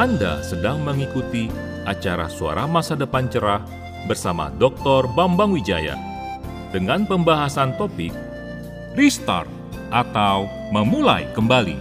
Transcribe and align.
Anda 0.00 0.40
sedang 0.40 0.80
mengikuti 0.80 1.52
acara 1.84 2.24
Suara 2.32 2.64
Masa 2.64 2.96
Depan 2.96 3.28
Cerah 3.28 3.60
bersama 4.08 4.48
Dr. 4.56 5.04
Bambang 5.12 5.52
Wijaya 5.52 5.92
dengan 6.72 7.04
pembahasan 7.04 7.76
topik 7.76 8.08
Restart 8.96 9.44
atau 9.92 10.48
Memulai 10.72 11.28
Kembali. 11.36 11.76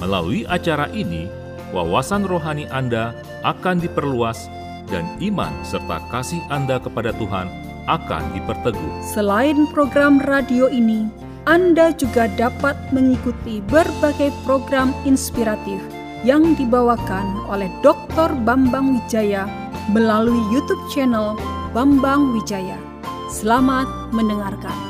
Melalui 0.00 0.48
acara 0.48 0.88
ini, 0.96 1.28
wawasan 1.76 2.24
rohani 2.24 2.64
Anda 2.72 3.12
akan 3.44 3.76
diperluas 3.76 4.48
dan 4.88 5.04
iman 5.20 5.52
serta 5.68 6.00
kasih 6.08 6.40
Anda 6.48 6.80
kepada 6.80 7.12
Tuhan 7.12 7.52
akan 7.92 8.24
diperteguh. 8.32 9.04
Selain 9.04 9.68
program 9.68 10.16
radio 10.16 10.72
ini, 10.72 11.12
anda 11.44 11.92
juga 11.92 12.24
dapat 12.40 12.72
mengikuti 12.88 13.60
berbagai 13.68 14.32
program 14.48 14.96
inspiratif 15.04 15.76
yang 16.24 16.56
dibawakan 16.56 17.44
oleh 17.52 17.68
Dr. 17.84 18.32
Bambang 18.48 18.96
Wijaya 18.96 19.44
melalui 19.92 20.40
YouTube 20.48 20.80
channel 20.88 21.36
Bambang 21.76 22.32
Wijaya. 22.32 22.80
Selamat 23.28 23.86
mendengarkan. 24.16 24.83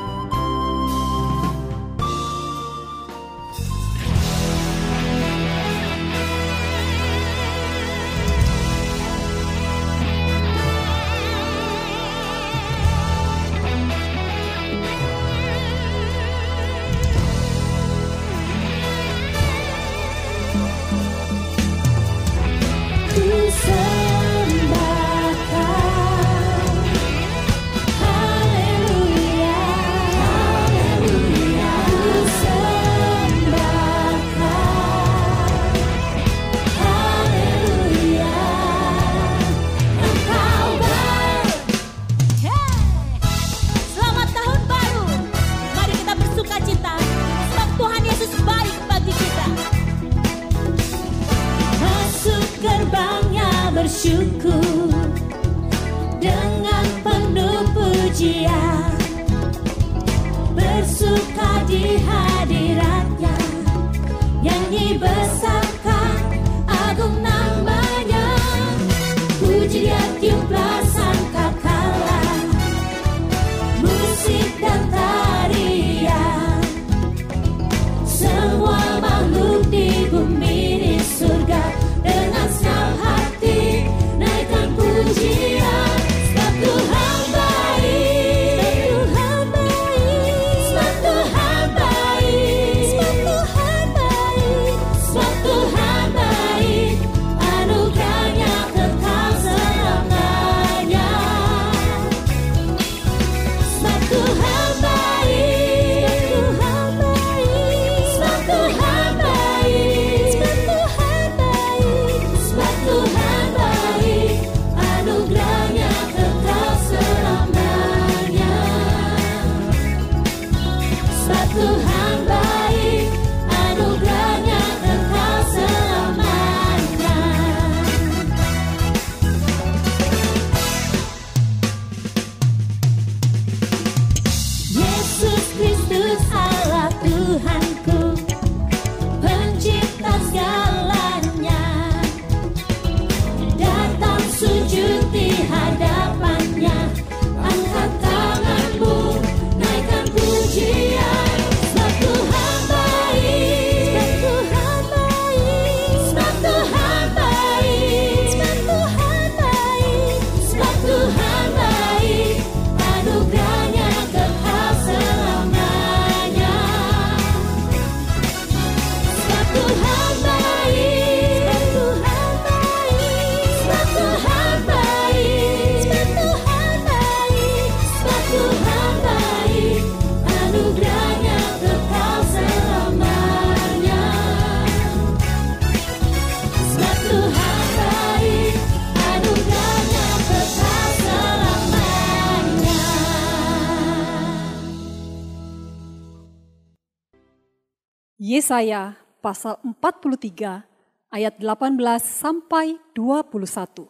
Yesaya 198.35 198.99
pasal 199.23 199.63
43 199.63 200.67
ayat 201.15 201.35
18 201.39 201.79
sampai 202.03 202.83
21. 202.91 203.87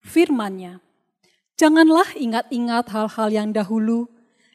Firman-Nya, 0.00 0.80
Janganlah 1.58 2.16
ingat-ingat 2.16 2.88
hal-hal 2.96 3.28
yang 3.28 3.52
dahulu 3.52 4.08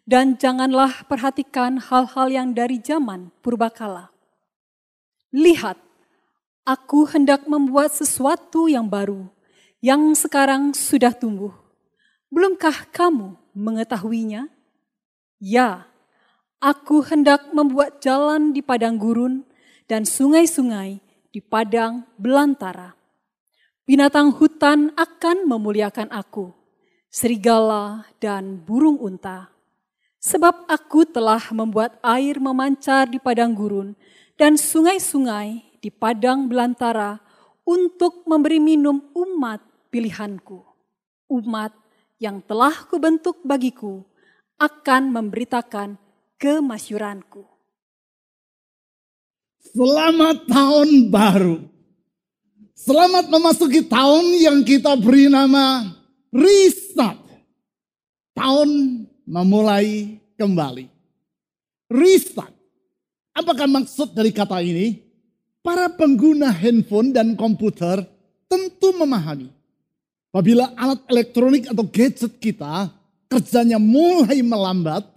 dan 0.10 0.34
janganlah 0.40 1.06
perhatikan 1.06 1.78
hal-hal 1.78 2.32
yang 2.32 2.58
dari 2.58 2.82
zaman 2.82 3.30
purbakala. 3.46 4.10
Lihat, 5.30 5.78
aku 6.66 7.06
hendak 7.06 7.46
membuat 7.46 7.94
sesuatu 7.94 8.66
yang 8.66 8.90
baru, 8.90 9.30
yang 9.78 10.18
sekarang 10.18 10.74
sudah 10.74 11.14
tumbuh. 11.14 11.54
Belumkah 12.34 12.90
kamu 12.90 13.38
mengetahuinya? 13.54 14.50
Ya, 15.38 15.86
Aku 16.64 17.04
hendak 17.04 17.52
membuat 17.52 18.00
jalan 18.00 18.56
di 18.56 18.64
padang 18.64 18.96
gurun 18.96 19.44
dan 19.84 20.08
sungai-sungai 20.08 21.04
di 21.36 21.44
padang 21.44 22.08
belantara. 22.16 22.96
Binatang 23.84 24.32
hutan 24.32 24.96
akan 24.96 25.44
memuliakan 25.44 26.08
aku, 26.08 26.56
serigala 27.12 28.08
dan 28.24 28.64
burung 28.64 28.96
unta. 28.96 29.52
Sebab 30.24 30.72
aku 30.72 31.04
telah 31.04 31.44
membuat 31.52 32.00
air 32.00 32.40
memancar 32.40 33.12
di 33.12 33.20
padang 33.20 33.52
gurun 33.52 33.92
dan 34.40 34.56
sungai-sungai 34.56 35.68
di 35.84 35.92
padang 35.92 36.48
belantara 36.48 37.20
untuk 37.68 38.24
memberi 38.24 38.64
minum 38.64 39.04
umat 39.12 39.60
pilihanku. 39.92 40.64
Umat 41.28 41.76
yang 42.24 42.40
telah 42.40 42.88
kubentuk 42.88 43.44
bagiku 43.44 44.08
akan 44.56 45.12
memberitakan 45.12 46.00
kemasyuranku. 46.44 47.48
Selamat 49.64 50.44
tahun 50.44 51.08
baru. 51.08 51.64
Selamat 52.76 53.32
memasuki 53.32 53.80
tahun 53.88 54.44
yang 54.44 54.60
kita 54.68 55.00
beri 55.00 55.32
nama 55.32 55.88
Restart. 56.36 57.24
Tahun 58.36 58.70
memulai 59.24 60.20
kembali. 60.36 60.92
Restart. 61.88 62.52
Apakah 63.32 63.72
maksud 63.72 64.12
dari 64.12 64.36
kata 64.36 64.60
ini? 64.60 65.00
Para 65.64 65.88
pengguna 65.88 66.52
handphone 66.52 67.16
dan 67.16 67.40
komputer 67.40 68.04
tentu 68.52 68.92
memahami. 69.00 69.48
Apabila 70.28 70.76
alat 70.76 71.08
elektronik 71.08 71.72
atau 71.72 71.88
gadget 71.88 72.36
kita 72.36 72.92
kerjanya 73.32 73.80
mulai 73.80 74.44
melambat, 74.44 75.13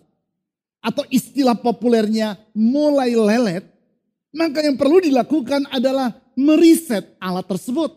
atau 0.87 1.03
istilah 1.11 1.59
populernya 1.59 2.39
mulai 2.55 3.11
lelet, 3.19 3.67
maka 4.31 4.63
yang 4.63 4.79
perlu 4.79 5.03
dilakukan 5.03 5.67
adalah 5.75 6.15
meriset 6.39 7.19
alat 7.19 7.43
tersebut. 7.51 7.91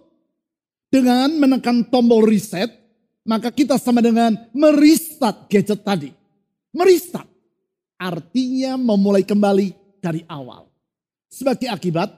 Dengan 0.90 1.30
menekan 1.38 1.86
tombol 1.86 2.26
reset, 2.26 2.74
maka 3.22 3.54
kita 3.54 3.78
sama 3.78 4.02
dengan 4.02 4.34
meristat 4.58 5.46
gadget 5.46 5.86
tadi. 5.86 6.10
Meristat 6.74 7.30
artinya 8.02 8.74
memulai 8.74 9.22
kembali 9.22 10.02
dari 10.02 10.26
awal. 10.26 10.66
Sebagai 11.30 11.70
akibat, 11.70 12.10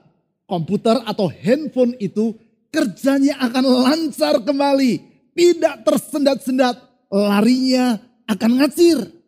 komputer 0.48 1.04
atau 1.04 1.28
handphone 1.28 2.00
itu 2.00 2.32
kerjanya 2.72 3.36
akan 3.44 3.64
lancar 3.84 4.40
kembali. 4.40 5.12
Tidak 5.36 5.84
tersendat-sendat, 5.84 6.80
larinya 7.12 8.00
akan 8.24 8.50
ngacir. 8.56 9.21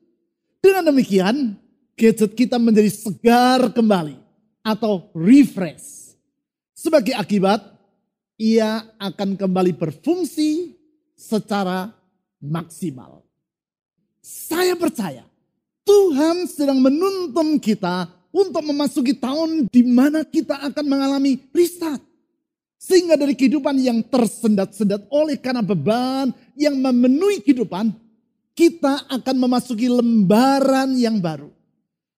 Dengan 0.64 0.88
demikian, 0.88 1.60
gadget 1.92 2.32
kita 2.32 2.56
menjadi 2.56 2.88
segar 2.88 3.68
kembali 3.68 4.16
atau 4.64 5.12
refresh. 5.12 6.16
Sebagai 6.72 7.12
akibat, 7.12 7.60
ia 8.40 8.80
akan 8.96 9.36
kembali 9.36 9.76
berfungsi 9.76 10.72
secara 11.12 11.92
maksimal. 12.40 13.20
Saya 14.24 14.72
percaya 14.72 15.28
Tuhan 15.84 16.48
sedang 16.48 16.80
menuntun 16.80 17.60
kita 17.60 18.08
untuk 18.32 18.64
memasuki 18.64 19.12
tahun 19.12 19.68
di 19.68 19.84
mana 19.84 20.24
kita 20.24 20.64
akan 20.64 20.84
mengalami 20.88 21.44
restart. 21.52 22.00
Sehingga 22.80 23.20
dari 23.20 23.36
kehidupan 23.36 23.76
yang 23.84 24.00
tersendat-sendat 24.00 25.12
oleh 25.12 25.36
karena 25.36 25.60
beban 25.60 26.32
yang 26.56 26.72
memenuhi 26.80 27.44
kehidupan, 27.44 27.92
kita 28.54 29.10
akan 29.10 29.36
memasuki 29.36 29.90
lembaran 29.90 30.94
yang 30.94 31.18
baru. 31.18 31.50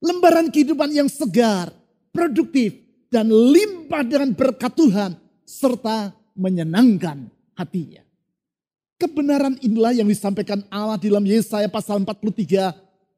Lembaran 0.05 0.53
kehidupan 0.53 0.93
yang 0.93 1.09
segar, 1.09 1.73
produktif, 2.13 2.77
dan 3.09 3.33
limpah 3.33 4.05
dengan 4.05 4.31
berkat 4.37 4.77
Tuhan 4.77 5.17
serta 5.49 6.13
menyenangkan 6.37 7.33
hatinya. 7.57 8.05
Kebenaran 8.97 9.57
inilah 9.61 9.93
yang 9.97 10.09
disampaikan 10.09 10.65
Allah 10.73 11.01
dalam 11.01 11.25
Yesaya 11.25 11.69
pasal 11.69 12.01
43 12.05 12.73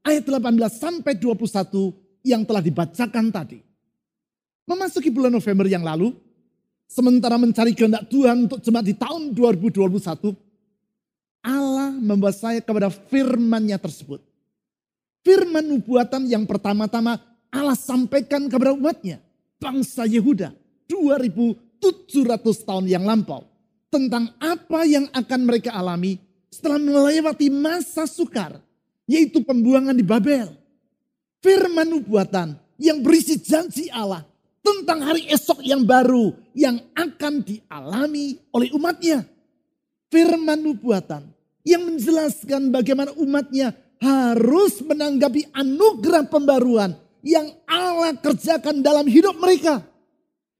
ayat 0.06 0.22
18 0.26 0.38
sampai 0.74 1.14
21 1.18 2.26
yang 2.26 2.42
telah 2.42 2.62
dibacakan 2.62 3.30
tadi. 3.30 3.58
Memasuki 4.66 5.08
bulan 5.08 5.32
November 5.32 5.66
yang 5.70 5.86
lalu, 5.86 6.14
sementara 6.90 7.38
mencari 7.40 7.72
kehendak 7.72 8.06
Tuhan 8.10 8.46
untuk 8.50 8.60
jemaat 8.60 8.86
di 8.86 8.94
tahun 8.94 9.32
2021, 9.32 10.34
Allah 11.42 11.94
membawa 11.94 12.34
saya 12.34 12.58
kepada 12.62 12.90
firman-Nya 12.90 13.78
tersebut. 13.78 14.20
Firman 15.22 15.66
nubuatan 15.66 16.24
yang 16.26 16.48
pertama-tama 16.48 17.20
Allah 17.48 17.76
sampaikan 17.76 18.46
kepada 18.48 18.76
umatnya 18.76 19.20
bangsa 19.58 20.04
Yehuda 20.04 20.54
2700 20.88 22.68
tahun 22.68 22.86
yang 22.88 23.04
lampau. 23.04 23.44
Tentang 23.88 24.36
apa 24.36 24.84
yang 24.84 25.08
akan 25.16 25.40
mereka 25.48 25.72
alami 25.72 26.20
setelah 26.52 26.76
melewati 26.76 27.48
masa 27.48 28.04
sukar. 28.04 28.60
Yaitu 29.08 29.40
pembuangan 29.40 29.96
di 29.96 30.04
Babel. 30.04 30.52
Firman 31.40 31.88
nubuatan 31.88 32.52
yang 32.76 33.00
berisi 33.00 33.40
janji 33.40 33.88
Allah 33.88 34.28
tentang 34.60 35.00
hari 35.00 35.24
esok 35.32 35.64
yang 35.64 35.88
baru 35.88 36.36
yang 36.52 36.76
akan 36.92 37.40
dialami 37.40 38.36
oleh 38.52 38.68
umatnya. 38.76 39.24
Firman 40.08 40.64
nubuatan 40.64 41.28
yang 41.68 41.84
menjelaskan 41.84 42.72
bagaimana 42.72 43.12
umatnya 43.20 43.76
harus 44.00 44.80
menanggapi 44.80 45.52
anugerah 45.52 46.24
pembaruan 46.32 46.96
yang 47.20 47.52
Allah 47.68 48.16
kerjakan 48.16 48.80
dalam 48.80 49.04
hidup 49.04 49.36
mereka. 49.36 49.84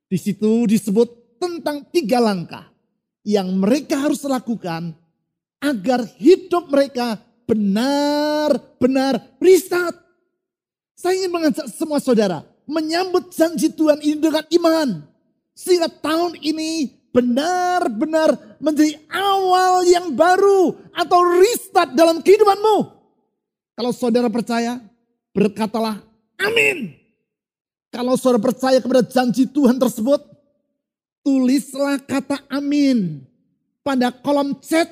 Di 0.08 0.20
situ 0.20 0.68
disebut 0.68 1.40
tentang 1.40 1.86
tiga 1.88 2.20
langkah 2.20 2.68
yang 3.24 3.56
mereka 3.56 3.96
harus 4.04 4.20
lakukan 4.24 4.92
agar 5.62 6.04
hidup 6.18 6.68
mereka 6.68 7.16
benar-benar 7.48 9.20
riset. 9.40 9.94
Saya 10.98 11.14
ingin 11.24 11.32
mengajak 11.32 11.66
semua 11.72 12.02
saudara 12.02 12.44
menyambut 12.68 13.32
janji 13.32 13.72
Tuhan 13.72 14.02
ini 14.04 14.20
dengan 14.20 14.44
iman. 14.44 14.88
Sehingga 15.56 15.88
tahun 15.90 16.38
ini 16.38 16.97
benar-benar 17.18 18.58
menjadi 18.62 18.94
awal 19.10 19.82
yang 19.82 20.14
baru 20.14 20.78
atau 20.94 21.20
restart 21.42 21.98
dalam 21.98 22.22
kehidupanmu. 22.22 22.76
Kalau 23.74 23.92
saudara 23.94 24.30
percaya, 24.30 24.78
berkatalah 25.34 26.08
Amin. 26.38 26.94
Kalau 27.90 28.14
saudara 28.14 28.38
percaya 28.38 28.78
kepada 28.78 29.02
janji 29.02 29.48
Tuhan 29.48 29.74
tersebut, 29.74 30.22
tulislah 31.26 31.98
kata 31.98 32.46
amin 32.46 33.26
pada 33.82 34.14
kolom 34.14 34.54
chat 34.62 34.86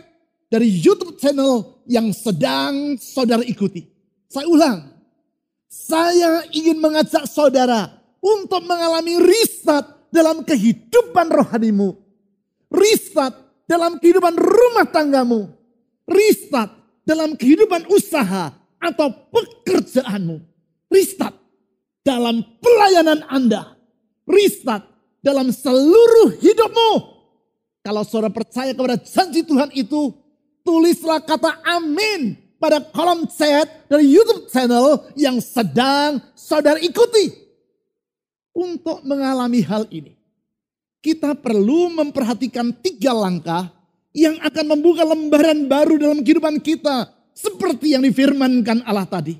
dari 0.51 0.67
YouTube 0.67 1.21
channel 1.21 1.79
yang 1.87 2.11
sedang 2.11 2.99
saudara 2.99 3.47
ikuti. 3.47 3.87
Saya 4.27 4.49
ulang, 4.51 4.79
saya 5.71 6.43
ingin 6.51 6.83
mengajak 6.83 7.29
saudara 7.31 7.95
untuk 8.19 8.65
mengalami 8.65 9.23
riset 9.23 9.87
dalam 10.11 10.43
kehidupan 10.43 11.31
rohanimu. 11.31 11.95
Riset 12.71 13.35
dalam 13.67 13.99
kehidupan 13.99 14.35
rumah 14.35 14.87
tanggamu. 14.89 15.51
Riset 16.07 16.71
dalam 17.07 17.35
kehidupan 17.39 17.87
usaha 17.91 18.51
atau 18.83 19.09
pekerjaanmu 19.31 20.57
Restart 20.87 21.35
dalam 22.07 22.43
pelayanan 22.63 23.27
Anda. 23.27 23.75
Restart 24.27 24.87
dalam 25.23 25.51
seluruh 25.51 26.39
hidupmu. 26.39 26.93
Kalau 27.83 28.03
saudara 28.03 28.31
percaya 28.31 28.75
kepada 28.75 28.99
janji 28.99 29.47
Tuhan 29.47 29.71
itu, 29.75 30.15
tulislah 30.67 31.23
kata 31.23 31.63
amin 31.63 32.35
pada 32.59 32.83
kolom 32.83 33.27
chat 33.31 33.67
dari 33.87 34.11
YouTube 34.11 34.51
channel 34.51 35.07
yang 35.15 35.39
sedang 35.39 36.19
saudara 36.35 36.79
ikuti. 36.83 37.47
Untuk 38.57 39.05
mengalami 39.05 39.61
hal 39.61 39.85
ini, 39.93 40.16
kita 41.07 41.39
perlu 41.39 41.95
memperhatikan 41.95 42.75
tiga 42.83 43.15
langkah 43.15 43.71
yang 44.11 44.35
akan 44.43 44.75
membuka 44.75 45.07
lembaran 45.07 45.71
baru 45.71 45.95
dalam 46.03 46.19
kehidupan 46.27 46.59
kita. 46.59 47.15
Seperti 47.31 47.95
yang 47.95 48.03
difirmankan 48.03 48.83
Allah 48.83 49.07
tadi. 49.07 49.39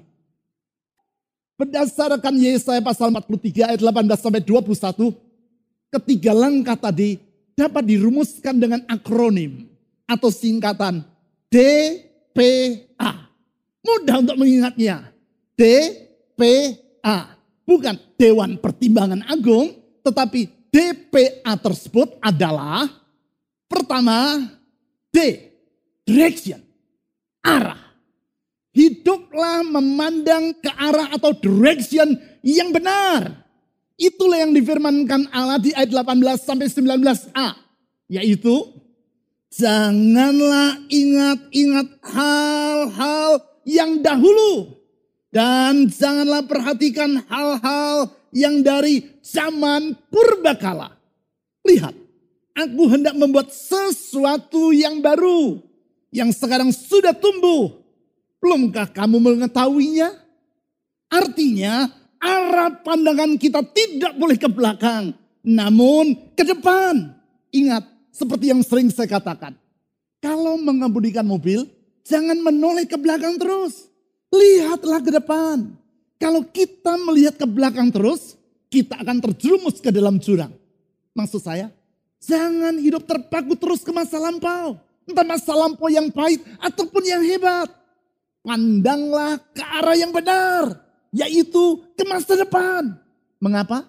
Berdasarkan 1.59 2.39
Yesaya 2.39 2.79
pasal 2.85 3.11
43 3.11 3.73
ayat 3.73 3.81
18 3.81 4.21
sampai 4.21 4.45
21, 4.45 5.11
ketiga 5.91 6.37
langkah 6.37 6.77
tadi 6.77 7.19
dapat 7.57 7.83
dirumuskan 7.89 8.55
dengan 8.61 8.85
akronim 8.87 9.65
atau 10.05 10.29
singkatan 10.29 11.01
DPA. 11.49 13.33
Mudah 13.81 14.17
untuk 14.23 14.37
mengingatnya. 14.39 15.09
DPA. 15.57 17.33
Bukan 17.65 17.97
Dewan 18.21 18.61
Pertimbangan 18.61 19.25
Agung, 19.27 19.73
tetapi 20.05 20.56
DPA 20.77 21.57
tersebut 21.57 22.21
adalah 22.21 22.85
pertama 23.65 24.45
D, 25.09 25.17
direction, 26.05 26.61
arah. 27.41 27.81
Hiduplah 28.77 29.65
memandang 29.65 30.53
ke 30.61 30.69
arah 30.77 31.17
atau 31.17 31.33
direction 31.33 32.13
yang 32.45 32.77
benar. 32.77 33.49
Itulah 33.97 34.45
yang 34.45 34.53
difirmankan 34.53 35.33
Allah 35.33 35.57
di 35.57 35.73
ayat 35.73 35.97
18 35.97 36.45
sampai 36.45 36.69
19a. 36.69 37.49
Yaitu, 38.13 38.77
janganlah 39.49 40.77
ingat-ingat 40.93 41.89
hal-hal 42.05 43.41
yang 43.65 44.05
dahulu. 44.05 44.77
Dan 45.33 45.89
janganlah 45.89 46.45
perhatikan 46.45 47.25
hal-hal 47.33 48.13
yang 48.35 48.63
dari 48.63 49.21
zaman 49.23 49.95
purbakala. 50.09 50.95
Lihat, 51.67 51.95
aku 52.55 52.83
hendak 52.91 53.15
membuat 53.19 53.51
sesuatu 53.51 54.71
yang 54.71 55.03
baru. 55.03 55.61
Yang 56.15 56.39
sekarang 56.41 56.71
sudah 56.71 57.13
tumbuh 57.13 57.87
Belumkah 58.47 58.87
kamu 58.95 59.19
mengetahuinya? 59.19 60.13
Artinya 61.11 61.91
arah 62.23 62.79
pandangan 62.79 63.35
kita 63.41 63.59
tidak 63.75 64.15
boleh 64.15 64.39
ke 64.39 64.47
belakang. 64.47 65.11
Namun 65.43 66.35
ke 66.39 66.47
depan. 66.47 67.11
Ingat, 67.51 67.83
seperti 68.15 68.55
yang 68.55 68.63
sering 68.63 68.87
saya 68.95 69.11
katakan. 69.11 69.59
Kalau 70.23 70.59
mengemudikan 70.63 71.27
mobil, 71.27 71.67
jangan 72.07 72.39
menoleh 72.39 72.87
ke 72.87 72.95
belakang 72.95 73.35
terus. 73.35 73.91
Lihatlah 74.31 75.03
ke 75.03 75.11
depan. 75.11 75.75
Kalau 76.17 76.43
kita 76.49 76.97
melihat 76.97 77.37
ke 77.37 77.45
belakang 77.45 77.93
terus, 77.93 78.41
kita 78.73 78.97
akan 79.01 79.21
terjerumus 79.21 79.79
ke 79.81 79.93
dalam 79.93 80.17
jurang. 80.17 80.53
Maksud 81.13 81.41
saya, 81.45 81.69
jangan 82.21 82.77
hidup 82.81 83.05
terpaku 83.05 83.57
terus 83.57 83.85
ke 83.85 83.93
masa 83.93 84.17
lampau. 84.21 84.81
Entah 85.07 85.23
masa 85.23 85.55
lampau 85.55 85.87
yang 85.87 86.11
pahit 86.11 86.43
ataupun 86.59 87.03
yang 87.07 87.23
hebat. 87.23 87.71
Pandanglah 88.43 89.39
ke 89.55 89.63
arah 89.63 89.97
yang 89.99 90.11
benar, 90.11 90.83
yaitu 91.11 91.83
ke 91.95 92.05
masa 92.07 92.35
depan. 92.39 92.95
Mengapa? 93.43 93.87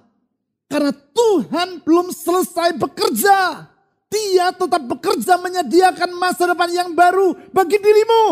Karena 0.68 0.92
Tuhan 0.92 1.82
belum 1.82 2.12
selesai 2.12 2.76
bekerja. 2.76 3.70
Dia 4.08 4.56
tetap 4.56 4.84
bekerja 4.88 5.36
menyediakan 5.40 6.16
masa 6.16 6.48
depan 6.48 6.72
yang 6.72 6.90
baru 6.96 7.36
bagi 7.52 7.76
dirimu. 7.76 8.24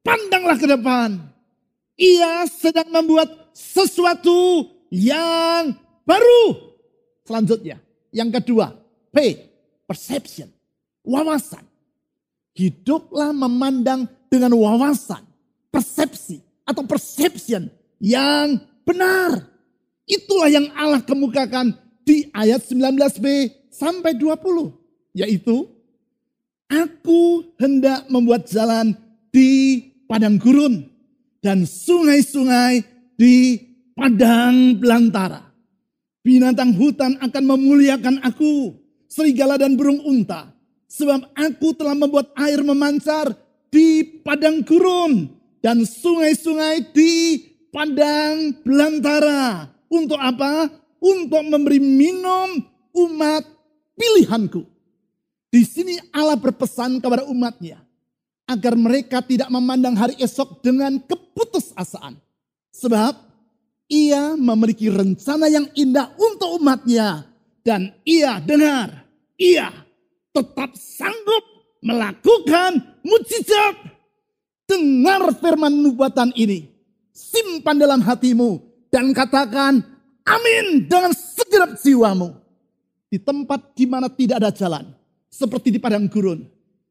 Pandanglah 0.00 0.56
ke 0.56 0.66
depan. 0.68 1.35
Ia 1.96 2.44
sedang 2.44 2.92
membuat 2.92 3.32
sesuatu 3.56 4.68
yang 4.92 5.72
baru. 6.04 6.76
Selanjutnya, 7.24 7.80
yang 8.12 8.28
kedua, 8.28 8.76
P, 9.08 9.16
perception, 9.88 10.52
wawasan. 11.00 11.64
Hiduplah 12.56 13.32
memandang 13.32 14.08
dengan 14.28 14.52
wawasan, 14.56 15.24
persepsi 15.72 16.40
atau 16.64 16.84
perception 16.84 17.68
yang 18.00 18.60
benar. 18.84 19.44
Itulah 20.04 20.48
yang 20.52 20.68
Allah 20.76 21.00
kemukakan 21.00 21.76
di 22.04 22.28
ayat 22.32 22.64
19b 22.64 23.24
sampai 23.72 24.16
20. 24.16 25.16
Yaitu, 25.16 25.68
Aku 26.66 27.46
hendak 27.62 28.10
membuat 28.10 28.50
jalan 28.50 28.98
di 29.30 29.78
padang 30.10 30.34
gurun 30.34 30.95
dan 31.46 31.62
sungai-sungai 31.62 32.82
di 33.14 33.62
padang 33.94 34.74
belantara. 34.82 35.46
Binatang 36.26 36.74
hutan 36.74 37.14
akan 37.22 37.44
memuliakan 37.54 38.18
aku, 38.26 38.74
serigala 39.06 39.54
dan 39.54 39.78
burung 39.78 40.02
unta. 40.02 40.50
Sebab 40.90 41.30
aku 41.38 41.70
telah 41.78 41.94
membuat 41.94 42.34
air 42.34 42.66
memancar 42.66 43.30
di 43.70 44.02
padang 44.26 44.66
gurun 44.66 45.30
dan 45.62 45.86
sungai-sungai 45.86 46.90
di 46.90 47.38
padang 47.70 48.50
belantara. 48.66 49.70
Untuk 49.86 50.18
apa? 50.18 50.66
Untuk 50.98 51.46
memberi 51.46 51.78
minum 51.78 52.58
umat 52.90 53.46
pilihanku. 53.94 54.66
Di 55.46 55.62
sini 55.62 55.94
Allah 56.10 56.34
berpesan 56.34 56.98
kepada 56.98 57.22
umatnya. 57.30 57.86
Agar 58.50 58.74
mereka 58.74 59.22
tidak 59.22 59.50
memandang 59.50 59.94
hari 59.94 60.18
esok 60.18 60.62
dengan 60.62 61.02
keputusasaan. 61.76 62.16
Sebab 62.72 63.12
ia 63.92 64.34
memiliki 64.34 64.88
rencana 64.88 65.52
yang 65.52 65.68
indah 65.76 66.16
untuk 66.16 66.56
umatnya. 66.56 67.28
Dan 67.60 67.92
ia 68.06 68.38
dengar, 68.40 69.04
ia 69.36 69.68
tetap 70.32 70.72
sanggup 70.78 71.44
melakukan 71.84 72.80
mujizat. 73.04 73.92
Dengar 74.66 75.30
firman 75.38 75.70
nubuatan 75.70 76.34
ini. 76.34 76.72
Simpan 77.16 77.78
dalam 77.78 78.02
hatimu 78.02 78.60
dan 78.90 79.14
katakan 79.14 79.80
amin 80.26 80.84
dengan 80.84 81.14
segenap 81.14 81.78
jiwamu. 81.80 82.34
Di 83.06 83.22
tempat 83.22 83.72
di 83.78 83.86
mana 83.86 84.10
tidak 84.10 84.42
ada 84.42 84.50
jalan, 84.50 84.84
seperti 85.30 85.70
di 85.70 85.78
padang 85.78 86.10
gurun, 86.10 86.42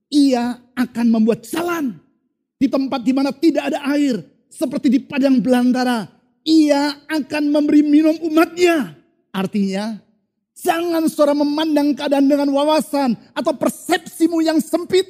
ia 0.08 0.56
akan 0.74 1.08
membuat 1.12 1.44
jalan. 1.44 2.00
Di 2.56 2.72
tempat 2.72 3.04
di 3.04 3.12
mana 3.12 3.36
tidak 3.36 3.70
ada 3.70 3.84
air, 3.92 4.24
seperti 4.56 4.88
di 4.88 5.00
padang 5.04 5.44
belantara, 5.44 6.08
ia 6.48 6.96
akan 7.12 7.52
memberi 7.52 7.84
minum 7.84 8.16
umatnya. 8.24 8.96
Artinya, 9.36 10.00
jangan 10.56 11.04
saudara 11.12 11.36
memandang 11.36 11.92
keadaan 11.92 12.32
dengan 12.32 12.48
wawasan 12.56 13.20
atau 13.36 13.52
persepsimu 13.52 14.40
yang 14.40 14.64
sempit, 14.64 15.04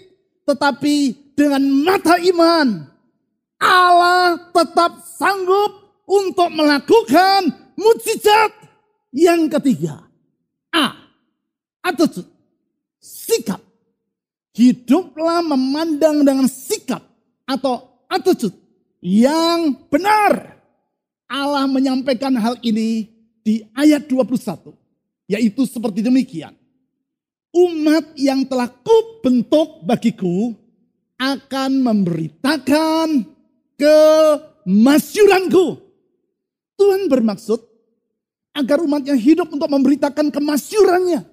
tetapi 0.50 1.14
dengan 1.38 1.62
mata 1.86 2.18
iman. 2.18 2.90
Allah 3.62 4.50
tetap 4.50 4.98
sanggup 5.06 6.02
untuk 6.10 6.50
melakukan 6.50 7.54
mujizat. 7.78 8.52
Yang 9.16 9.62
ketiga, 9.62 10.10
A. 10.74 10.92
Attitude. 11.86 12.28
Sikap. 13.00 13.62
Hiduplah 14.56 15.40
memandang 15.46 16.26
dengan 16.26 16.48
sikap 16.52 17.00
atau 17.48 18.04
attitude 18.12 18.65
yang 19.06 19.86
benar. 19.86 20.58
Allah 21.30 21.70
menyampaikan 21.70 22.34
hal 22.42 22.58
ini 22.66 23.06
di 23.46 23.62
ayat 23.78 24.10
21. 24.10 24.74
Yaitu 25.30 25.70
seperti 25.70 26.02
demikian. 26.02 26.58
Umat 27.54 28.18
yang 28.18 28.42
telah 28.50 28.66
kubentuk 28.68 29.86
bagiku 29.86 30.58
akan 31.22 31.86
memberitakan 31.86 33.30
kemasyuranku. 33.78 35.78
Tuhan 36.76 37.08
bermaksud 37.08 37.64
agar 38.52 38.84
umatnya 38.84 39.16
hidup 39.16 39.48
untuk 39.54 39.72
memberitakan 39.72 40.28
kemasyurannya. 40.34 41.24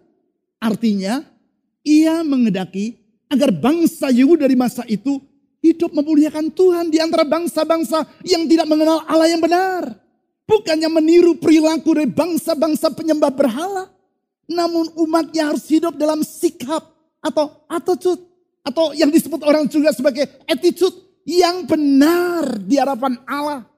Artinya, 0.62 1.26
ia 1.82 2.22
mengedaki 2.22 3.02
agar 3.26 3.50
bangsa 3.50 4.14
Yehuda 4.14 4.46
dari 4.46 4.54
masa 4.54 4.86
itu 4.86 5.18
hidup 5.62 5.94
memuliakan 5.94 6.50
Tuhan 6.50 6.90
di 6.90 6.98
antara 6.98 7.22
bangsa-bangsa 7.22 8.02
yang 8.26 8.44
tidak 8.50 8.66
mengenal 8.66 9.06
Allah 9.06 9.30
yang 9.30 9.40
benar. 9.40 9.94
Bukannya 10.42 10.90
meniru 10.90 11.38
perilaku 11.38 11.94
dari 11.94 12.10
bangsa-bangsa 12.10 12.90
penyembah 12.92 13.30
berhala. 13.30 13.88
Namun 14.50 14.90
umatnya 14.98 15.54
harus 15.54 15.64
hidup 15.70 15.94
dalam 15.94 16.26
sikap 16.26 16.82
atau 17.22 17.62
attitude. 17.70 18.20
Atau 18.66 18.92
yang 18.92 19.08
disebut 19.08 19.40
orang 19.46 19.70
juga 19.70 19.94
sebagai 19.94 20.26
attitude 20.50 20.98
yang 21.22 21.62
benar 21.64 22.58
di 22.58 22.76
hadapan 22.78 23.14
Allah 23.26 23.72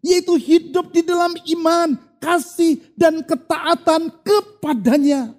yaitu 0.00 0.36
hidup 0.36 0.92
di 0.92 1.04
dalam 1.04 1.32
iman, 1.36 1.96
kasih, 2.20 2.80
dan 2.96 3.20
ketaatan 3.20 4.08
kepadanya. 4.24 5.36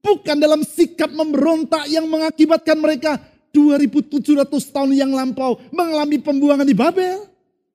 Bukan 0.00 0.36
dalam 0.40 0.64
sikap 0.64 1.12
memberontak 1.12 1.84
yang 1.92 2.08
mengakibatkan 2.08 2.80
mereka 2.80 3.20
2700 3.58 4.46
tahun 4.70 4.94
yang 4.94 5.10
lampau 5.10 5.58
mengalami 5.74 6.22
pembuangan 6.22 6.66
di 6.66 6.76
Babel. 6.78 7.26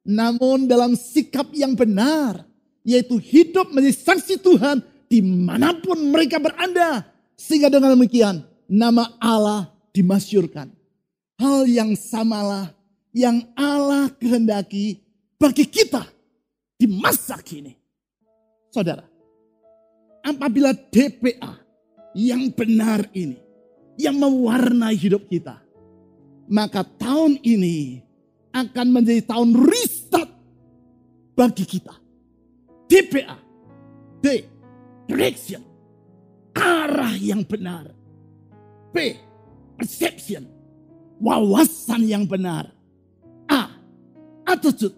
Namun 0.04 0.68
dalam 0.68 0.96
sikap 0.96 1.52
yang 1.52 1.76
benar, 1.76 2.44
yaitu 2.84 3.20
hidup 3.20 3.72
menjadi 3.72 3.96
saksi 3.96 4.40
Tuhan 4.40 4.84
di 5.12 5.20
mana 5.24 5.76
pun 5.76 6.00
mereka 6.12 6.40
berada. 6.40 7.08
Sehingga 7.36 7.68
dengan 7.68 7.96
demikian 7.96 8.44
nama 8.68 9.12
Allah 9.20 9.72
dimasyurkan. 9.92 10.72
Hal 11.40 11.68
yang 11.68 11.96
samalah 12.00 12.72
yang 13.14 13.46
Allah 13.56 14.10
kehendaki 14.16 15.00
bagi 15.40 15.68
kita 15.70 16.04
di 16.76 16.90
masa 16.90 17.40
kini. 17.40 17.78
Saudara, 18.74 19.06
apabila 20.26 20.74
DPA 20.74 21.62
yang 22.18 22.52
benar 22.52 23.08
ini, 23.14 23.38
yang 23.96 24.18
mewarnai 24.18 24.98
hidup 24.98 25.30
kita, 25.30 25.63
maka 26.48 26.84
tahun 26.84 27.40
ini 27.42 28.04
akan 28.54 28.88
menjadi 28.94 29.26
tahun 29.26 29.58
restart 29.58 30.30
bagi 31.34 31.66
kita. 31.66 31.96
DPA, 32.86 33.38
D, 34.22 34.46
direction, 35.10 35.66
arah 36.54 37.18
yang 37.18 37.42
benar. 37.42 37.90
P, 38.94 39.18
perception, 39.80 40.46
wawasan 41.18 42.06
yang 42.06 42.30
benar. 42.30 42.70
A, 43.50 43.74
attitude, 44.46 44.94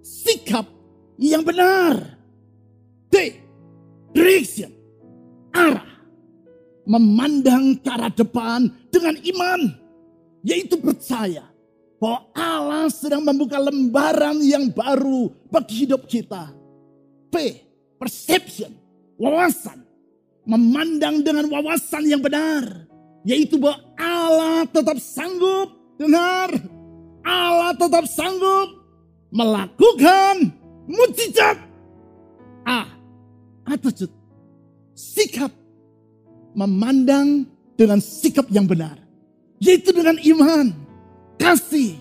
sikap 0.00 0.64
yang 1.20 1.44
benar. 1.44 2.16
D. 3.12 3.36
Direction. 4.12 4.72
Arah. 5.52 5.88
Memandang 6.88 7.78
ke 7.78 7.88
arah 7.92 8.10
depan 8.10 8.66
dengan 8.88 9.14
iman. 9.20 9.60
Yaitu 10.42 10.78
percaya 10.78 11.46
bahwa 12.02 12.26
Allah 12.34 12.86
sedang 12.90 13.22
membuka 13.22 13.62
lembaran 13.62 14.42
yang 14.42 14.66
baru 14.70 15.30
bagi 15.48 15.86
hidup 15.86 16.06
kita. 16.10 16.50
P. 17.30 17.62
Perception. 17.98 18.74
Wawasan. 19.18 19.86
Memandang 20.42 21.22
dengan 21.22 21.46
wawasan 21.46 22.10
yang 22.10 22.18
benar. 22.18 22.90
Yaitu 23.22 23.58
bahwa 23.58 23.78
Allah 23.94 24.66
tetap 24.66 24.98
sanggup. 24.98 25.78
Dengar. 25.94 26.50
Allah 27.22 27.70
tetap 27.78 28.04
sanggup 28.10 28.82
melakukan 29.32 30.52
mujizat. 30.86 31.56
A. 32.68 32.86
Attitude. 33.66 34.12
Sikap. 34.92 35.50
memandang 36.52 37.48
dengan 37.80 37.96
sikap 37.96 38.44
yang 38.52 38.68
benar. 38.68 39.01
Yaitu 39.62 39.94
dengan 39.94 40.18
iman, 40.18 40.74
kasih, 41.38 41.94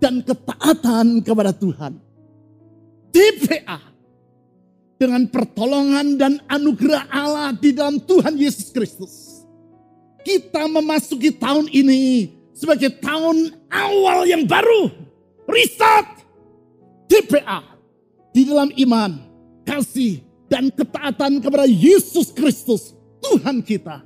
dan 0.00 0.24
ketaatan 0.24 1.20
kepada 1.20 1.52
Tuhan. 1.52 2.00
TPA 3.12 3.92
dengan 4.96 5.28
pertolongan 5.28 6.16
dan 6.16 6.40
anugerah 6.48 7.04
Allah 7.12 7.52
di 7.52 7.76
dalam 7.76 8.00
Tuhan 8.00 8.32
Yesus 8.40 8.72
Kristus. 8.72 9.44
Kita 10.24 10.64
memasuki 10.70 11.34
tahun 11.36 11.68
ini 11.68 12.32
sebagai 12.56 12.96
tahun 12.96 13.52
awal 13.68 14.24
yang 14.24 14.48
baru. 14.48 14.88
Reset. 15.44 16.24
TPA 17.12 17.60
di 18.32 18.48
dalam 18.48 18.72
iman, 18.72 19.20
kasih, 19.68 20.24
dan 20.48 20.72
ketaatan 20.72 21.44
kepada 21.44 21.68
Yesus 21.68 22.32
Kristus, 22.32 22.96
Tuhan 23.20 23.60
kita. 23.60 24.00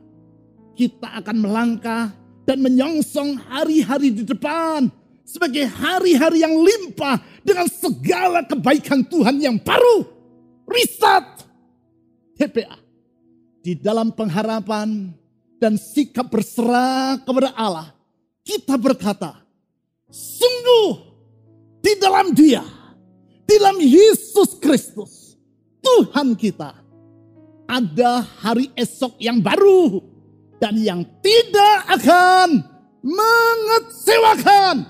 Kita 0.74 1.22
akan 1.22 1.36
melangkah 1.38 2.10
dan 2.46 2.62
menyongsong 2.62 3.42
hari-hari 3.50 4.14
di 4.14 4.22
depan 4.22 4.86
sebagai 5.26 5.66
hari-hari 5.66 6.46
yang 6.46 6.54
limpah 6.54 7.18
dengan 7.42 7.66
segala 7.66 8.46
kebaikan 8.46 9.02
Tuhan 9.02 9.42
yang 9.42 9.58
baru. 9.58 10.06
Reset. 10.70 11.26
TPA. 12.38 12.78
Di 13.66 13.74
dalam 13.74 14.14
pengharapan 14.14 15.10
dan 15.58 15.74
sikap 15.74 16.30
berserah 16.30 17.18
kepada 17.26 17.50
Allah. 17.58 17.90
Kita 18.46 18.78
berkata, 18.78 19.42
sungguh 20.06 21.02
di 21.82 21.98
dalam 21.98 22.30
dia 22.30 22.62
dalam 23.46 23.78
Yesus 23.82 24.58
Kristus, 24.58 25.38
Tuhan 25.82 26.34
kita, 26.34 26.74
ada 27.66 28.22
hari 28.42 28.70
esok 28.74 29.18
yang 29.18 29.38
baru 29.42 30.02
dan 30.56 30.74
yang 30.80 31.04
tidak 31.20 31.78
akan 32.00 32.64
mengecewakan. 33.04 34.88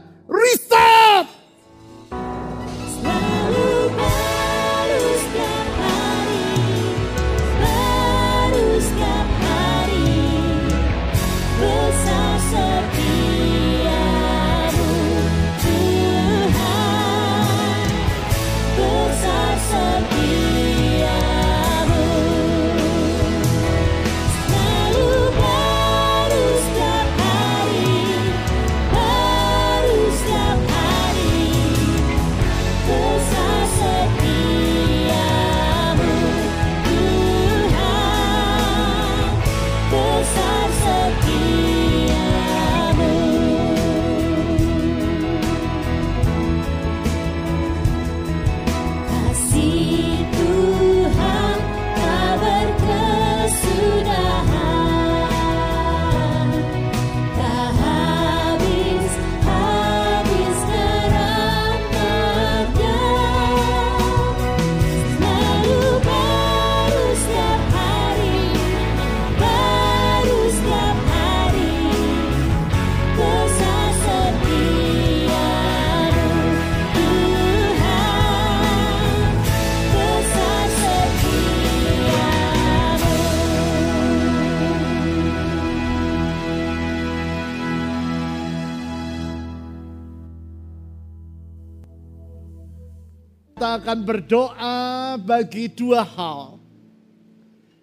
Reset! 93.67 93.77
akan 93.83 93.99
berdoa 94.07 94.79
bagi 95.19 95.67
dua 95.67 96.07
hal. 96.07 96.63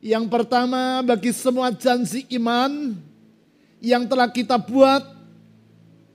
Yang 0.04 0.26
pertama 0.28 1.00
bagi 1.04 1.32
semua 1.32 1.72
janji 1.72 2.28
iman 2.40 2.96
yang 3.80 4.04
telah 4.08 4.28
kita 4.28 4.60
buat 4.60 5.04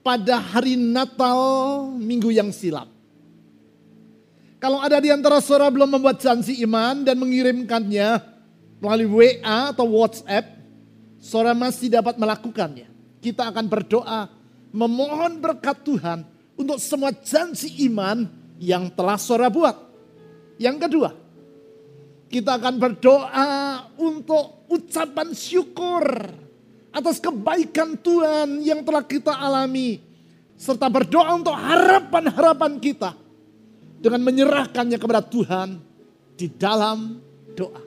pada 0.05 0.37
hari 0.37 0.77
Natal 0.77 1.37
minggu 1.97 2.29
yang 2.29 2.53
silam. 2.53 2.89
Kalau 4.59 4.83
ada 4.83 4.99
di 4.99 5.09
antara 5.09 5.39
saudara 5.39 5.71
belum 5.71 5.97
membuat 5.97 6.19
janji 6.19 6.59
iman 6.67 7.01
dan 7.01 7.15
mengirimkannya 7.15 8.19
melalui 8.83 9.39
WA 9.39 9.71
atau 9.71 9.87
WhatsApp, 9.87 10.59
saudara 11.17 11.55
masih 11.55 11.87
dapat 11.89 12.19
melakukannya. 12.19 12.91
Kita 13.23 13.47
akan 13.49 13.65
berdoa 13.65 14.27
memohon 14.69 15.39
berkat 15.39 15.81
Tuhan 15.81 16.27
untuk 16.59 16.77
semua 16.77 17.15
janji 17.15 17.71
iman 17.87 18.38
yang 18.59 18.91
telah 18.91 19.15
saudara 19.15 19.47
buat. 19.47 19.75
Yang 20.59 20.77
kedua, 20.85 21.09
kita 22.27 22.59
akan 22.59 22.75
berdoa 22.75 23.49
untuk 23.95 24.67
ucapan 24.67 25.31
syukur 25.31 26.03
atas 26.91 27.23
kebaikan 27.23 27.95
Tuhan 27.95 28.59
yang 28.59 28.83
telah 28.83 29.03
kita 29.07 29.33
alami. 29.33 30.03
Serta 30.59 30.91
berdoa 30.91 31.39
untuk 31.39 31.55
harapan-harapan 31.55 32.75
kita. 32.83 33.15
Dengan 33.99 34.23
menyerahkannya 34.23 34.95
kepada 34.95 35.19
Tuhan 35.19 35.79
di 36.35 36.47
dalam 36.47 37.19
doa. 37.51 37.83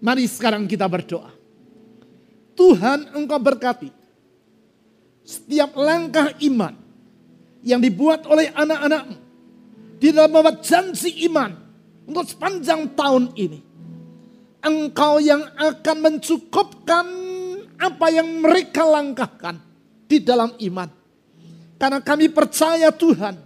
Mari 0.00 0.24
sekarang 0.24 0.64
kita 0.64 0.88
berdoa. 0.88 1.28
Tuhan 2.56 3.12
engkau 3.16 3.36
berkati 3.40 3.92
setiap 5.24 5.76
langkah 5.76 6.32
iman 6.48 6.74
yang 7.62 7.78
dibuat 7.78 8.24
oleh 8.26 8.50
anak-anakmu 8.52 9.21
di 10.02 10.10
dalam 10.10 10.34
membuat 10.34 10.66
janji 10.66 11.30
iman 11.30 11.54
untuk 12.10 12.26
sepanjang 12.26 12.90
tahun 12.98 13.30
ini. 13.38 13.62
Engkau 14.58 15.22
yang 15.22 15.46
akan 15.54 15.96
mencukupkan 16.02 17.06
apa 17.78 18.06
yang 18.10 18.26
mereka 18.42 18.82
langkahkan 18.82 19.62
di 20.10 20.18
dalam 20.18 20.58
iman. 20.58 20.90
Karena 21.78 22.02
kami 22.02 22.30
percaya 22.34 22.90
Tuhan, 22.90 23.38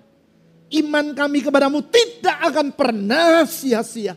iman 0.81 1.07
kami 1.13 1.45
kepadamu 1.45 1.85
tidak 1.93 2.37
akan 2.53 2.73
pernah 2.73 3.45
sia-sia. 3.45 4.17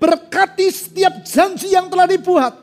Berkati 0.00 0.68
setiap 0.72 1.20
janji 1.24 1.72
yang 1.72 1.92
telah 1.92 2.08
dibuat. 2.08 2.54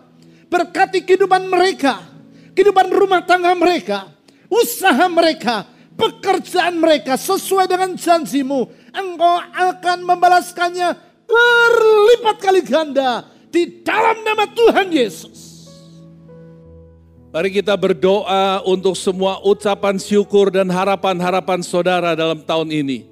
Berkati 0.50 1.06
kehidupan 1.06 1.46
mereka, 1.50 2.06
kehidupan 2.54 2.90
rumah 2.94 3.22
tangga 3.26 3.54
mereka, 3.58 4.14
usaha 4.46 5.10
mereka, 5.10 5.66
pekerjaan 5.98 6.78
mereka 6.78 7.18
sesuai 7.18 7.66
dengan 7.66 7.98
janjimu. 7.98 8.85
Engkau 8.96 9.44
akan 9.44 10.08
membalaskannya 10.08 10.96
berlipat 11.28 12.36
kali 12.40 12.64
ganda 12.64 13.28
di 13.52 13.84
dalam 13.84 14.24
nama 14.24 14.48
Tuhan 14.48 14.88
Yesus. 14.88 15.68
Mari 17.36 17.52
kita 17.52 17.76
berdoa 17.76 18.64
untuk 18.64 18.96
semua 18.96 19.44
ucapan 19.44 20.00
syukur 20.00 20.48
dan 20.48 20.72
harapan-harapan 20.72 21.60
saudara 21.60 22.16
dalam 22.16 22.40
tahun 22.40 22.72
ini. 22.72 23.04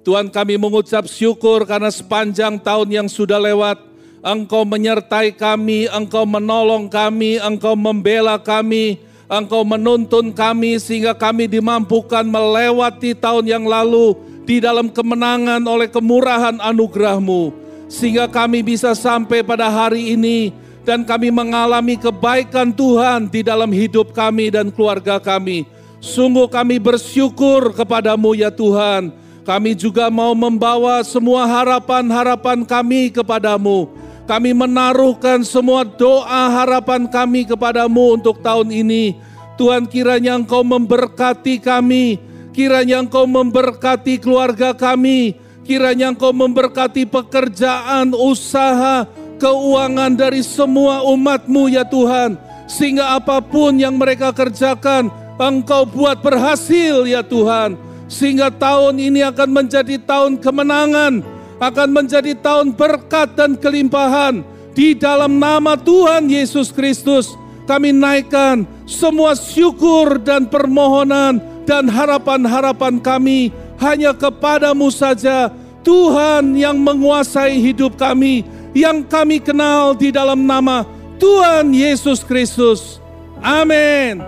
Tuhan 0.00 0.32
kami 0.32 0.56
mengucap 0.56 1.04
syukur 1.04 1.68
karena 1.68 1.92
sepanjang 1.92 2.56
tahun 2.56 2.88
yang 2.88 3.08
sudah 3.10 3.36
lewat, 3.36 3.76
Engkau 4.24 4.64
menyertai 4.64 5.36
kami, 5.36 5.92
Engkau 5.92 6.24
menolong 6.24 6.88
kami, 6.88 7.36
Engkau 7.36 7.76
membela 7.76 8.40
kami, 8.40 8.96
Engkau 9.28 9.60
menuntun 9.66 10.32
kami 10.32 10.80
sehingga 10.80 11.12
kami 11.12 11.44
dimampukan 11.44 12.24
melewati 12.24 13.12
tahun 13.12 13.44
yang 13.44 13.64
lalu 13.68 14.16
di 14.46 14.62
dalam 14.62 14.88
kemenangan 14.88 15.60
oleh 15.66 15.90
kemurahan 15.90 16.62
anugerahmu. 16.62 17.50
Sehingga 17.90 18.30
kami 18.30 18.62
bisa 18.62 18.94
sampai 18.94 19.42
pada 19.42 19.66
hari 19.66 20.14
ini 20.14 20.54
dan 20.86 21.02
kami 21.02 21.34
mengalami 21.34 21.98
kebaikan 21.98 22.70
Tuhan 22.70 23.26
di 23.26 23.42
dalam 23.42 23.68
hidup 23.74 24.14
kami 24.14 24.54
dan 24.54 24.70
keluarga 24.70 25.18
kami. 25.18 25.66
Sungguh 25.98 26.46
kami 26.46 26.78
bersyukur 26.78 27.74
kepadamu 27.74 28.38
ya 28.38 28.54
Tuhan. 28.54 29.10
Kami 29.42 29.78
juga 29.78 30.10
mau 30.10 30.34
membawa 30.34 31.02
semua 31.06 31.46
harapan-harapan 31.46 32.62
kami 32.66 33.10
kepadamu. 33.14 33.90
Kami 34.26 34.50
menaruhkan 34.50 35.46
semua 35.46 35.86
doa 35.86 36.50
harapan 36.50 37.06
kami 37.06 37.46
kepadamu 37.46 38.18
untuk 38.18 38.42
tahun 38.42 38.74
ini. 38.74 39.14
Tuhan 39.54 39.86
kiranya 39.86 40.34
Engkau 40.34 40.66
memberkati 40.66 41.62
kami, 41.62 42.18
kiranya 42.56 43.04
Engkau 43.04 43.28
memberkati 43.28 44.16
keluarga 44.16 44.72
kami, 44.72 45.36
kiranya 45.68 46.08
Engkau 46.16 46.32
memberkati 46.32 47.04
pekerjaan, 47.04 48.16
usaha, 48.16 49.04
keuangan 49.36 50.16
dari 50.16 50.40
semua 50.40 51.04
umatmu 51.04 51.68
ya 51.68 51.84
Tuhan. 51.84 52.40
Sehingga 52.64 53.20
apa 53.20 53.44
pun 53.44 53.76
yang 53.76 54.00
mereka 54.00 54.32
kerjakan, 54.32 55.12
Engkau 55.36 55.84
buat 55.84 56.24
berhasil 56.24 57.04
ya 57.04 57.20
Tuhan. 57.20 57.76
Sehingga 58.08 58.48
tahun 58.48 58.96
ini 58.96 59.20
akan 59.28 59.50
menjadi 59.52 60.00
tahun 60.00 60.40
kemenangan, 60.40 61.20
akan 61.60 61.88
menjadi 61.92 62.32
tahun 62.40 62.72
berkat 62.72 63.36
dan 63.36 63.52
kelimpahan. 63.60 64.40
Di 64.72 64.96
dalam 64.96 65.36
nama 65.36 65.76
Tuhan 65.76 66.28
Yesus 66.28 66.72
Kristus, 66.72 67.36
kami 67.68 67.92
naikkan 67.92 68.64
semua 68.84 69.32
syukur 69.34 70.20
dan 70.20 70.46
permohonan 70.46 71.55
dan 71.66 71.90
harapan-harapan 71.90 73.02
kami 73.02 73.50
hanya 73.82 74.14
kepadamu 74.14 74.88
saja. 74.88 75.50
Tuhan 75.82 76.58
yang 76.58 76.82
menguasai 76.82 77.62
hidup 77.62 77.94
kami, 77.94 78.42
yang 78.74 79.06
kami 79.06 79.38
kenal 79.38 79.94
di 79.94 80.10
dalam 80.10 80.42
nama 80.42 80.82
Tuhan 81.22 81.70
Yesus 81.70 82.26
Kristus. 82.26 82.98
Amin. 83.38 84.18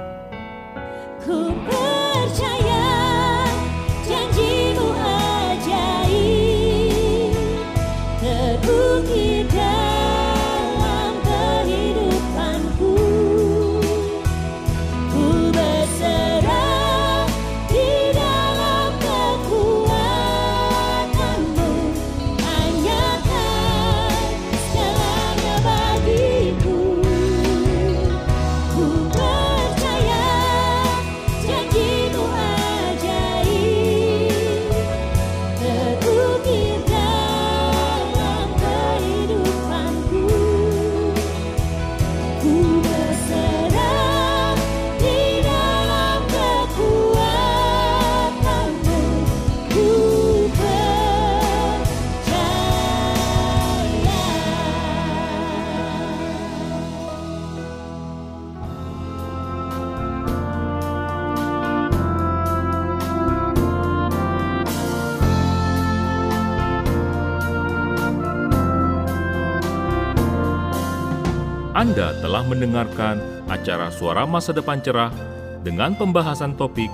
Anda 71.76 72.16
telah 72.24 72.48
mendengarkan 72.48 73.20
acara 73.52 73.92
Suara 73.92 74.24
Masa 74.24 74.56
Depan 74.56 74.80
Cerah 74.80 75.12
dengan 75.60 75.92
pembahasan 75.92 76.56
topik 76.56 76.88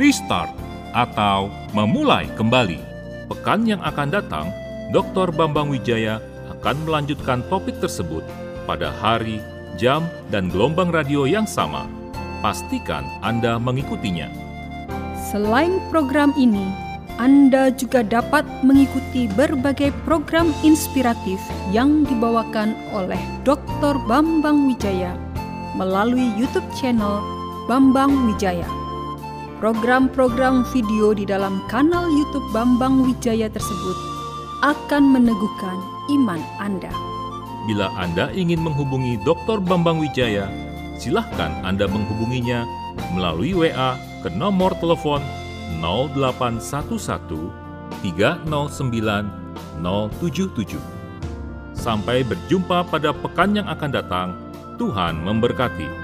Restart 0.00 0.48
atau 0.96 1.52
Memulai 1.76 2.24
Kembali. 2.32 2.80
Pekan 3.28 3.68
yang 3.68 3.84
akan 3.84 4.08
datang, 4.08 4.48
Dr. 4.88 5.32
Bambang 5.36 5.68
Wijaya 5.68 6.16
akan 6.56 6.88
melanjutkan 6.88 7.44
topik 7.52 7.76
tersebut 7.80 8.24
pada 8.64 8.88
hari, 8.88 9.44
jam, 9.76 10.08
dan 10.32 10.48
gelombang 10.48 10.88
radio 10.88 11.28
yang 11.28 11.44
sama. 11.44 11.84
Pastikan 12.40 13.04
Anda 13.20 13.60
mengikutinya. 13.60 14.32
Selain 15.28 15.76
program 15.92 16.32
ini, 16.40 16.72
Anda 17.14 17.70
juga 17.70 18.02
dapat 18.02 18.42
mengikuti 18.66 19.30
berbagai 19.38 19.94
program 20.02 20.50
inspiratif 20.66 21.38
yang 21.70 22.02
dibawakan 22.02 22.74
oleh 22.90 23.20
Dr. 23.46 23.94
Bambang 24.10 24.66
Wijaya 24.66 25.14
melalui 25.78 26.34
YouTube 26.34 26.66
channel 26.74 27.22
Bambang 27.70 28.10
Wijaya. 28.26 28.66
Program-program 29.62 30.66
video 30.74 31.14
di 31.14 31.22
dalam 31.22 31.62
kanal 31.70 32.10
YouTube 32.10 32.50
Bambang 32.50 33.06
Wijaya 33.06 33.46
tersebut 33.46 33.96
akan 34.66 35.14
meneguhkan 35.14 35.78
iman 36.18 36.42
Anda. 36.58 36.90
Bila 37.70 37.94
Anda 37.94 38.34
ingin 38.34 38.58
menghubungi 38.58 39.22
Dr. 39.22 39.62
Bambang 39.62 40.02
Wijaya, 40.02 40.50
silahkan 40.98 41.62
Anda 41.62 41.86
menghubunginya 41.86 42.66
melalui 43.14 43.54
WA 43.54 43.94
ke 44.26 44.34
nomor 44.34 44.74
telepon 44.82 45.22
0811 45.80 47.52
309 48.02 49.44
077. 49.80 50.80
Sampai 51.74 52.22
berjumpa 52.24 52.86
pada 52.88 53.10
pekan 53.12 53.56
yang 53.56 53.68
akan 53.68 53.90
datang. 53.90 54.28
Tuhan 54.78 55.22
memberkati. 55.22 56.03